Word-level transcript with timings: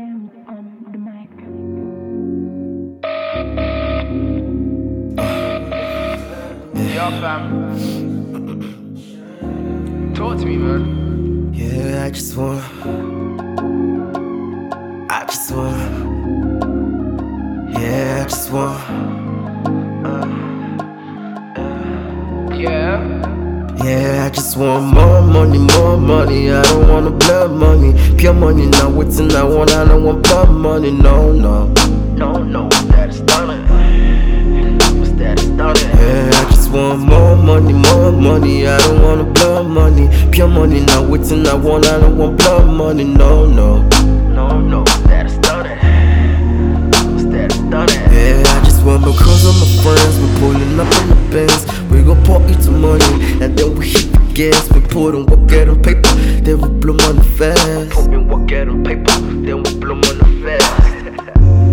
Damn 0.00 0.30
on 0.48 0.64
the 0.92 0.98
mic. 0.98 1.30
Yo, 6.94 7.06
fam. 7.20 7.44
Talk 10.14 10.38
to 10.38 10.44
me, 10.46 10.56
man. 10.56 11.52
Yeah, 11.52 12.06
I 12.06 12.10
just 12.10 12.34
want. 12.34 12.64
I 15.10 15.24
just 15.26 15.50
want. 15.52 15.76
Yeah, 17.74 18.22
I 18.22 18.24
just 18.26 18.50
want. 18.50 19.19
Yeah, 23.90 24.26
I 24.26 24.30
just 24.30 24.56
want 24.56 24.94
more 24.94 25.20
money, 25.20 25.58
more 25.58 25.96
money. 25.96 26.52
I 26.52 26.62
don't 26.62 26.88
want 26.88 27.06
no 27.06 27.10
blood 27.10 27.50
money. 27.50 27.90
Pure 28.16 28.34
money, 28.34 28.66
not 28.66 28.92
waiting. 28.92 29.32
I 29.34 29.42
want, 29.42 29.72
I 29.72 29.84
don't 29.84 30.04
want 30.04 30.22
blood 30.22 30.48
money. 30.52 30.92
No, 30.92 31.32
no. 31.32 31.66
No, 32.14 32.40
no, 32.40 32.68
that 32.68 33.08
is 33.08 33.16
stunning. 33.16 33.66
That 35.18 35.40
stunning? 35.40 35.88
Yeah, 35.98 36.30
I 36.32 36.50
just 36.52 36.70
want 36.70 37.00
more 37.00 37.34
money, 37.34 37.72
more 37.72 38.12
money. 38.12 38.64
I 38.68 38.78
don't 38.78 39.02
want 39.02 39.26
no 39.26 39.32
blood 39.32 39.66
money. 39.66 40.08
Pure 40.30 40.46
money, 40.46 40.82
not 40.82 41.08
waiting. 41.10 41.44
I 41.48 41.54
want, 41.54 41.86
I 41.86 41.98
don't 41.98 42.16
want 42.16 42.38
blood 42.38 42.68
money. 42.68 43.02
No, 43.02 43.44
no. 43.44 43.82
No, 44.28 44.60
no, 44.60 44.84
that 45.10 45.26
is 45.26 45.34
stunning. 45.34 45.80
That 47.32 47.50
stunning? 47.50 48.12
Yeah, 48.14 48.44
I 48.46 48.64
just 48.64 48.84
want 48.84 49.02
because 49.04 49.44
of 49.50 49.56
my 49.58 49.66
friends. 49.82 50.16
We're 50.20 50.38
pulling 50.38 50.78
up 50.78 50.94
in 51.02 51.08
the 51.08 51.16
Benz. 51.32 51.79
We 51.90 52.02
gon' 52.02 52.22
party 52.24 52.54
to 52.54 52.70
money, 52.70 53.04
and 53.42 53.58
then 53.58 53.74
we 53.76 53.88
hit 53.88 54.12
the 54.12 54.18
gas. 54.34 54.70
We 54.72 54.80
put 54.80 55.14
on 55.14 55.26
work 55.26 55.48
get 55.48 55.68
on 55.68 55.82
paper, 55.82 56.14
then 56.44 56.60
we 56.60 56.68
blow 56.68 56.94
money 56.94 57.22
fast. 57.36 57.90
Put 57.90 58.10
me 58.10 58.18
work 58.18 58.46
get 58.46 58.68
on 58.68 58.84
paper, 58.84 59.12
then 59.44 59.62
we 59.62 59.74
blow 59.78 59.96
money 59.96 60.42
fast. 60.42 61.00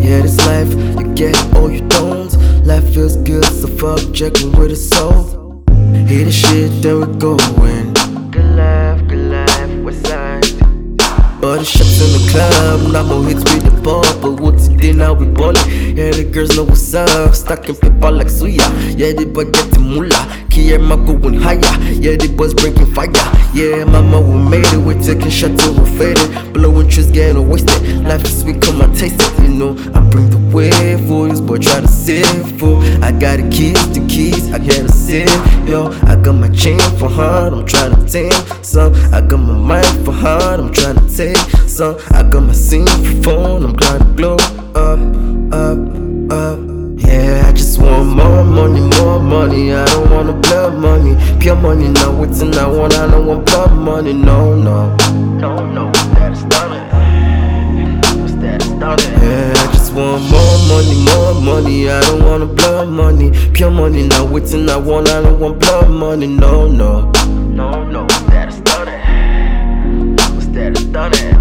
Yeah, 0.03 0.21
this 0.21 0.37
life, 0.47 0.71
you 0.99 1.13
get 1.13 1.35
all 1.55 1.69
you 1.69 1.81
don't. 1.87 2.33
Life 2.65 2.93
feels 2.93 3.17
good, 3.17 3.45
so 3.45 3.67
fuck 3.67 4.13
checking 4.13 4.51
with 4.53 4.71
a 4.71 4.75
soul. 4.75 5.63
Hear 6.07 6.25
the 6.25 6.31
shit, 6.31 6.81
then 6.81 6.99
we 6.99 7.19
going. 7.19 7.93
Good 8.31 8.55
life, 8.55 9.07
good 9.07 9.31
life, 9.31 9.83
west 9.83 10.05
side. 10.07 10.45
All 11.43 11.57
the 11.57 11.63
shots 11.63 12.01
in 12.01 12.09
the 12.15 12.29
club, 12.31 12.91
now 12.91 13.03
more 13.03 13.23
hits 13.23 13.43
with 13.53 13.63
the 13.63 13.76
ball. 13.87 14.03
But 14.21 14.41
what's 14.41 14.67
it 14.67 14.95
now 14.95 15.13
we 15.13 15.25
ballin'? 15.25 15.63
Yeah, 15.95 16.11
the 16.11 16.25
girls 16.25 16.55
know 16.55 16.63
what's 16.63 16.93
up. 16.93 17.33
Stacking 17.33 17.75
paper 17.75 18.11
like 18.11 18.27
Suya. 18.27 18.67
Yeah, 18.99 19.13
the 19.13 19.25
boy 19.25 19.45
getting 19.45 19.87
moolah. 20.57 20.77
Kiyama 20.77 20.97
going 21.05 21.39
higher. 21.39 21.59
Yeah, 21.93 22.15
the 22.15 22.27
boys 22.35 22.53
bringing 22.53 22.85
fire. 22.93 23.11
Yeah, 23.53 23.85
mama, 23.85 24.21
we 24.21 24.37
made 24.49 24.73
it. 24.73 24.77
We're 24.77 25.01
taking 25.01 25.31
shots 25.31 25.63
till 25.63 25.75
we're 25.75 25.85
faded. 25.97 26.53
Blowing 26.53 26.89
trees, 26.89 27.09
getting 27.11 27.47
wasted. 27.47 28.03
Life 28.03 28.23
is 28.23 28.41
sweet, 28.41 28.61
come 28.61 28.81
and 28.81 28.95
taste 28.95 29.15
it. 29.19 29.43
You 29.43 29.49
know, 29.49 29.71
I 29.93 29.99
bring 30.09 30.29
the 30.29 30.37
wave 30.53 31.07
for 31.07 31.27
this 31.27 31.41
boy, 31.41 31.57
try 31.57 31.81
to 31.81 31.87
save 31.87 32.59
for. 32.59 32.81
I 33.01 33.11
got 33.11 33.37
the 33.37 33.47
keys, 33.49 33.79
the 33.93 34.05
keys, 34.07 34.51
I 34.51 34.59
gotta 34.59 34.89
save. 34.89 35.29
Yo, 35.67 35.91
I 36.03 36.15
got 36.15 36.33
my 36.33 36.49
chain 36.49 36.79
for 36.99 37.09
her, 37.09 37.49
I'm 37.53 37.65
trying 37.65 37.95
to 37.95 38.05
tame 38.05 38.31
some. 38.63 38.93
I 39.13 39.21
got 39.21 39.37
my 39.37 39.53
mind 39.53 40.05
for 40.05 40.11
her, 40.11 40.57
I'm 40.59 40.71
trying 40.71 40.95
to 40.95 41.07
take 41.15 41.37
some. 41.67 41.97
I 42.11 42.23
got 42.23 42.43
my 42.43 42.53
scene 42.53 42.85
for 42.87 43.23
phone, 43.23 43.63
I'm 43.63 43.75
trying 43.75 43.99
to 43.99 44.05
glow 44.15 44.26
money. 51.61 51.87
Money, 51.87 51.89
not 51.89 52.13
waiting. 52.15 52.53
I 52.55 52.67
want, 52.67 52.93
I 52.95 53.09
don't 53.09 53.25
want 53.25 53.45
blood 53.45 53.73
money. 53.73 54.13
No, 54.13 54.55
no. 54.55 54.95
No, 55.37 55.65
no, 55.65 55.91
that 55.91 56.31
is 56.31 56.39
stunning. 56.39 56.87
What's 58.21 58.33
that 58.35 58.61
stunning? 58.61 59.13
Yeah, 59.21 59.53
I 59.55 59.71
just 59.73 59.93
want 59.93 60.23
more 60.29 60.57
money, 60.67 60.95
more 61.05 61.41
money. 61.41 61.89
I 61.89 62.01
don't 62.01 62.23
want 62.23 62.39
no 62.41 62.47
blood 62.55 62.89
money. 62.89 63.31
Pure 63.53 63.71
money, 63.71 64.07
not 64.07 64.29
waiting. 64.29 64.69
I 64.69 64.77
want, 64.77 65.09
I 65.09 65.21
don't 65.21 65.39
want 65.39 65.59
blood 65.59 65.89
money. 65.89 66.27
No, 66.27 66.67
no. 66.67 67.11
No, 67.49 67.83
no, 67.83 68.07
that 68.29 68.49
is 68.49 68.55
stunning. 68.55 70.15
What's 70.15 70.47
that 70.47 70.77
stunning? 70.77 71.36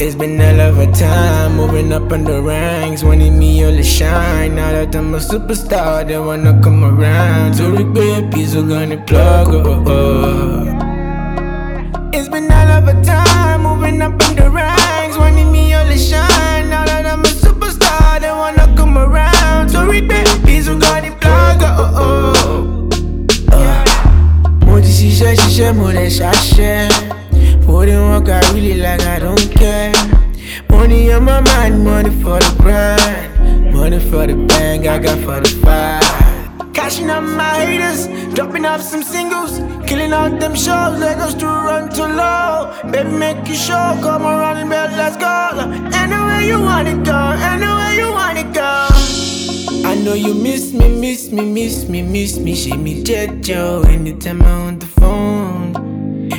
It's 0.00 0.14
been 0.14 0.38
hell 0.38 0.60
of 0.60 0.78
a 0.78 0.86
time, 0.92 1.56
moving 1.56 1.92
up 1.92 2.12
in 2.12 2.22
the 2.24 2.40
ranks, 2.40 3.02
wanting 3.02 3.36
me 3.38 3.64
all 3.64 3.72
to 3.72 3.82
shine. 3.82 4.54
Now 4.54 4.70
that 4.70 4.94
I'm 4.94 5.12
a 5.14 5.18
superstar, 5.18 6.06
they 6.06 6.16
wanna 6.18 6.60
come 6.62 6.84
around. 6.84 7.54
To 7.56 7.64
the 7.72 7.82
baby, 7.84 8.44
so 8.46 8.62
gonna 8.62 8.96
plug 9.04 9.48
oh, 9.52 9.84
oh. 9.86 10.64
It's 12.12 12.28
been 12.28 12.48
hell 12.48 12.70
of 12.78 12.86
a 12.88 12.94
time, 13.02 13.62
moving 13.64 14.00
up 14.00 14.12
in 14.28 14.36
the 14.36 14.48
ranks, 14.50 15.18
wanting 15.18 15.50
me 15.50 15.74
all 15.74 15.84
to 15.86 15.98
shine. 15.98 16.70
Now 16.70 16.84
that 16.84 17.04
I'm 17.04 17.24
a 17.24 17.28
superstar, 17.28 18.20
they 18.20 18.30
wanna 18.30 18.72
come 18.76 18.96
around. 18.96 19.68
To 19.70 19.78
the 19.78 20.00
baby, 20.00 20.60
so 20.62 20.78
gonna 20.78 21.10
plug 21.16 21.58
oh, 21.64 22.88
oh. 23.52 23.84
Mo 24.64 24.80
ti 24.80 24.92
ṣiṣẹ́ 24.98 25.34
ṣiṣẹ́ 25.36 25.74
mo 25.74 25.90
lè 25.90 26.06
ṣàṣẹ. 26.08 26.88
For 27.68 27.84
the 27.84 27.96
work 28.00 28.28
I 28.30 28.40
really 28.54 28.80
like 28.80 29.02
on 31.18 31.24
my 31.24 31.40
mind, 31.40 31.84
money 31.84 32.10
for 32.22 32.38
the 32.38 32.52
grind. 32.62 33.74
Money 33.74 33.98
for 33.98 34.26
the 34.26 34.36
bank, 34.46 34.86
I 34.86 34.98
got 34.98 35.18
for 35.26 35.40
the 35.40 35.48
fight. 35.62 36.74
Cashing 36.74 37.10
up 37.10 37.22
my 37.22 37.66
haters, 37.66 38.06
dropping 38.34 38.64
off 38.64 38.80
some 38.80 39.02
singles, 39.02 39.58
killing 39.88 40.12
out 40.12 40.38
them 40.38 40.54
shows. 40.54 40.94
Legos 41.02 41.38
to 41.40 41.46
run 41.46 41.88
too 41.90 42.08
low. 42.20 42.72
Baby, 42.92 43.10
make 43.10 43.48
you 43.48 43.54
show, 43.54 43.98
come 44.02 44.22
around 44.22 44.58
and 44.58 44.70
bed, 44.70 44.90
let's 44.96 45.16
go. 45.16 45.34
Anywhere 46.02 46.42
you 46.50 46.58
wanna 46.60 46.96
go, 47.02 47.20
anywhere 47.52 47.94
you 48.00 48.08
wanna 48.12 48.46
go. 48.60 48.86
I 49.90 49.94
know 50.04 50.14
you 50.14 50.34
miss 50.34 50.72
me, 50.72 50.88
miss 50.88 51.32
me, 51.32 51.44
miss 51.44 51.88
me, 51.88 52.02
miss 52.02 52.38
me. 52.38 52.54
She 52.54 52.76
me 52.76 53.02
jet, 53.02 53.40
Joe. 53.40 53.82
Anytime 53.88 54.42
I'm 54.42 54.66
on 54.68 54.78
the 54.78 54.86
phone. 54.86 55.37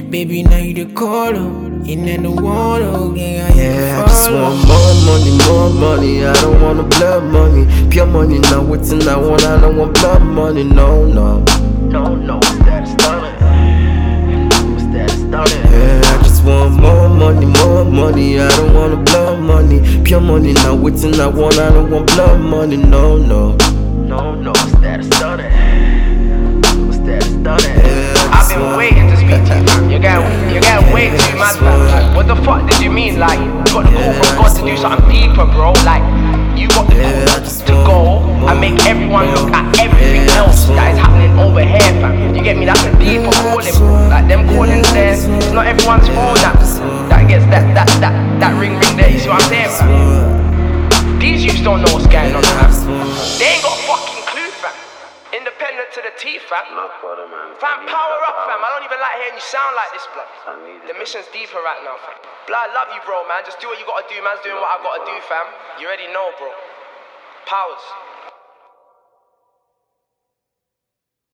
Baby, 0.09 0.41
now 0.41 0.57
you 0.57 0.73
the 0.73 0.93
caller. 0.93 1.37
In 1.85 2.05
the 2.23 2.29
water, 2.31 3.15
yeah, 3.15 3.53
Yeah, 3.53 4.03
I 4.03 4.07
just 4.07 4.31
want 4.31 4.67
more 4.67 4.93
money, 5.05 5.37
more 5.47 5.69
money. 5.69 6.25
I 6.25 6.33
don't 6.41 6.59
want 6.61 6.77
no 6.77 6.83
blood 6.83 7.23
money. 7.31 7.89
Pure 7.89 8.07
money, 8.07 8.39
not 8.39 8.65
waiting. 8.65 9.07
I 9.07 9.15
want, 9.17 9.43
I 9.45 9.61
don't 9.61 9.77
want 9.77 9.93
blood 9.93 10.23
money. 10.23 10.63
No, 10.63 11.05
no. 11.05 11.43
No, 11.89 12.15
no, 12.15 12.35
what's 12.35 12.57
that 12.59 12.87
stunning? 12.87 13.35
What's 14.73 14.85
that 14.93 15.09
stunning? 15.11 15.71
Yeah, 15.71 16.01
I 16.03 16.23
just 16.23 16.43
want 16.43 16.73
more 16.81 17.07
money, 17.09 17.45
more 17.45 17.85
money. 17.85 18.39
I 18.39 18.49
don't 18.57 18.73
want 18.73 18.97
no 18.97 19.03
blood 19.03 19.39
money. 19.41 20.03
Pure 20.03 20.21
money, 20.21 20.53
not 20.53 20.79
waiting. 20.79 21.19
I 21.19 21.27
want, 21.27 21.59
I 21.59 21.69
don't 21.69 21.89
want 21.91 22.07
blood 22.07 22.39
money. 22.41 22.77
No, 22.77 23.17
no. 23.17 23.55
No, 24.07 24.33
no, 24.33 24.49
what's 24.51 24.71
that 24.81 25.03
stunning? 25.03 26.28
That 27.09 27.23
stunning? 27.25 27.73
Yeah, 27.81 28.29
I 28.29 28.45
I've 28.45 28.53
been 28.53 28.77
waiting 28.77 29.09
to 29.09 29.17
speak 29.17 29.41
to 29.49 29.57
you, 29.57 29.65
fam. 29.65 29.89
You're 29.89 29.97
getting, 29.97 30.25
you're 30.53 30.61
getting 30.61 30.93
way 30.93 31.09
too 31.09 31.33
mad, 31.41 31.57
fam. 31.57 31.81
Like, 31.89 32.07
what 32.13 32.25
the 32.29 32.37
fuck 32.45 32.69
did 32.69 32.77
you 32.81 32.91
mean? 32.93 33.17
Like, 33.17 33.41
you 33.41 33.73
got 33.73 33.89
the 33.89 33.93
call 33.97 34.13
from 34.13 34.29
God 34.37 34.51
to 34.53 34.61
do 34.61 34.77
something 34.77 35.09
deeper, 35.09 35.45
bro. 35.49 35.73
Like, 35.81 36.05
you 36.53 36.69
got 36.69 36.85
the 36.85 37.01
call 37.01 37.41
to 37.41 37.73
go 37.85 37.99
and 38.45 38.61
make 38.61 38.77
everyone 38.85 39.33
look 39.33 39.49
at 39.49 39.65
everything 39.81 40.29
else 40.37 40.69
that 40.77 40.93
is 40.93 40.99
happening 41.01 41.33
over 41.41 41.65
here, 41.65 41.93
fam. 41.97 42.35
You 42.35 42.43
get 42.45 42.57
me? 42.57 42.65
That's 42.65 42.85
a 42.85 42.93
deeper 43.01 43.33
calling. 43.41 43.73
Like, 44.09 44.29
them 44.29 44.45
callings 44.53 44.85
yeah, 44.93 45.17
there, 45.17 45.37
it's 45.37 45.49
not 45.49 45.65
everyone's 45.65 46.05
phone 46.13 46.37
that, 46.45 46.57
that 47.09 47.25
gets 47.25 47.45
that, 47.49 47.65
that, 47.73 47.89
that, 48.01 48.13
that 48.37 48.53
ring 48.61 48.77
ring 48.77 48.93
there. 48.97 49.09
You 49.09 49.17
see 49.17 49.29
what 49.29 49.41
I'm 49.41 49.49
saying, 49.49 49.73
fam? 49.73 51.19
These 51.19 51.43
youths 51.43 51.61
don't 51.61 51.81
know 51.81 51.99
Independent 55.29 55.93
to 55.93 56.01
the 56.01 56.09
teeth, 56.17 56.41
fam. 56.49 56.65
Fam, 57.61 57.85
power 57.85 58.19
up, 58.25 58.37
fam. 58.49 58.65
I 58.65 58.69
don't 58.73 58.81
even 58.81 58.97
like 58.97 59.15
hearing 59.21 59.37
you 59.37 59.45
sound 59.45 59.77
like 59.77 59.93
this, 59.93 60.05
blood. 60.17 60.25
The 60.89 60.97
mission's 60.97 61.29
deeper 61.29 61.61
right 61.61 61.77
now, 61.85 62.01
fam. 62.01 62.17
Blood, 62.49 62.65
I 62.65 62.73
love 62.73 62.89
you, 62.97 63.01
bro, 63.05 63.21
man. 63.29 63.45
Just 63.45 63.61
do 63.61 63.69
what 63.69 63.77
you 63.77 63.85
gotta 63.85 64.09
do, 64.09 64.17
man's 64.25 64.41
doing 64.41 64.57
what 64.57 64.73
I 64.73 64.81
gotta 64.81 65.05
do, 65.05 65.13
fam. 65.29 65.45
You 65.77 65.85
already 65.85 66.09
know, 66.09 66.33
bro. 66.41 66.49
Powers. 67.45 68.08